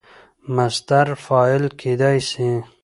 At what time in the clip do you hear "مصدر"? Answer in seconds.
0.55-1.07